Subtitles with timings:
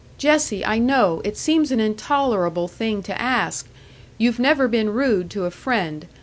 [0.17, 3.67] "Jessie, I know it seems an intolerable thing to ask!
[4.17, 6.07] You've never been rude to a friend.